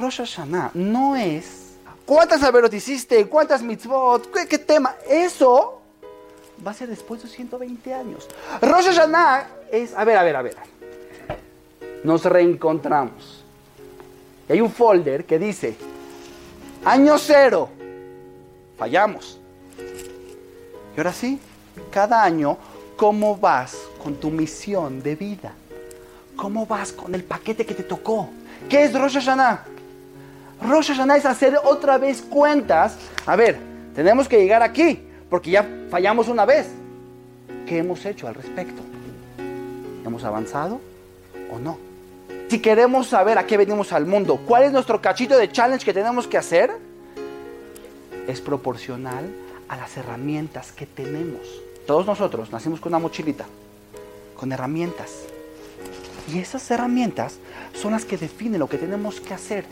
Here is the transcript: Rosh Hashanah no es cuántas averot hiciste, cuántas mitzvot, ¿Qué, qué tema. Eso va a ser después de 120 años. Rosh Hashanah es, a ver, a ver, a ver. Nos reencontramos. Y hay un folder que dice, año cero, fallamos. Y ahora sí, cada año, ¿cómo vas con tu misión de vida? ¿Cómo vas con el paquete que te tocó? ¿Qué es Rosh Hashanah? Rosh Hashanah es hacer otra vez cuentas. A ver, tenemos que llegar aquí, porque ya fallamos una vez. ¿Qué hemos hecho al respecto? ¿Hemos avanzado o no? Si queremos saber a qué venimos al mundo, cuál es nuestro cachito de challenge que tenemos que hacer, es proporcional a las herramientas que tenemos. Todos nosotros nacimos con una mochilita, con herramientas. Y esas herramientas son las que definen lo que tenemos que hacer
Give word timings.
Rosh 0.00 0.18
Hashanah 0.18 0.70
no 0.74 1.14
es 1.14 1.76
cuántas 2.06 2.42
averot 2.42 2.72
hiciste, 2.72 3.26
cuántas 3.26 3.62
mitzvot, 3.62 4.32
¿Qué, 4.32 4.48
qué 4.48 4.58
tema. 4.58 4.94
Eso 5.08 5.82
va 6.66 6.70
a 6.70 6.74
ser 6.74 6.88
después 6.88 7.22
de 7.22 7.28
120 7.28 7.92
años. 7.92 8.26
Rosh 8.62 8.86
Hashanah 8.86 9.46
es, 9.70 9.94
a 9.94 10.04
ver, 10.04 10.16
a 10.16 10.22
ver, 10.22 10.36
a 10.36 10.42
ver. 10.42 10.56
Nos 12.02 12.24
reencontramos. 12.24 13.44
Y 14.48 14.52
hay 14.52 14.60
un 14.60 14.70
folder 14.70 15.26
que 15.26 15.38
dice, 15.38 15.76
año 16.84 17.18
cero, 17.18 17.68
fallamos. 18.78 19.38
Y 20.96 20.98
ahora 20.98 21.12
sí, 21.12 21.38
cada 21.90 22.24
año, 22.24 22.56
¿cómo 22.96 23.36
vas 23.36 23.76
con 24.02 24.16
tu 24.16 24.30
misión 24.30 25.02
de 25.02 25.14
vida? 25.14 25.52
¿Cómo 26.36 26.64
vas 26.64 26.90
con 26.92 27.14
el 27.14 27.22
paquete 27.22 27.66
que 27.66 27.74
te 27.74 27.82
tocó? 27.82 28.30
¿Qué 28.68 28.84
es 28.84 28.98
Rosh 28.98 29.14
Hashanah? 29.14 29.64
Rosh 30.62 30.88
Hashanah 30.88 31.16
es 31.16 31.26
hacer 31.26 31.58
otra 31.64 31.98
vez 31.98 32.22
cuentas. 32.22 32.96
A 33.26 33.36
ver, 33.36 33.58
tenemos 33.94 34.28
que 34.28 34.38
llegar 34.38 34.62
aquí, 34.62 35.02
porque 35.28 35.50
ya 35.50 35.66
fallamos 35.90 36.28
una 36.28 36.44
vez. 36.44 36.68
¿Qué 37.66 37.78
hemos 37.78 38.04
hecho 38.04 38.28
al 38.28 38.34
respecto? 38.34 38.82
¿Hemos 40.04 40.24
avanzado 40.24 40.80
o 41.50 41.58
no? 41.58 41.78
Si 42.48 42.60
queremos 42.60 43.06
saber 43.06 43.38
a 43.38 43.46
qué 43.46 43.56
venimos 43.56 43.92
al 43.92 44.06
mundo, 44.06 44.40
cuál 44.46 44.64
es 44.64 44.72
nuestro 44.72 45.00
cachito 45.00 45.38
de 45.38 45.50
challenge 45.50 45.84
que 45.84 45.94
tenemos 45.94 46.26
que 46.26 46.36
hacer, 46.36 46.76
es 48.26 48.40
proporcional 48.40 49.30
a 49.68 49.76
las 49.76 49.96
herramientas 49.96 50.72
que 50.72 50.84
tenemos. 50.84 51.40
Todos 51.86 52.06
nosotros 52.06 52.50
nacimos 52.50 52.80
con 52.80 52.90
una 52.90 52.98
mochilita, 52.98 53.46
con 54.36 54.52
herramientas. 54.52 55.24
Y 56.28 56.38
esas 56.38 56.68
herramientas 56.70 57.38
son 57.72 57.92
las 57.92 58.04
que 58.04 58.16
definen 58.16 58.58
lo 58.58 58.68
que 58.68 58.78
tenemos 58.78 59.20
que 59.20 59.32
hacer 59.34 59.64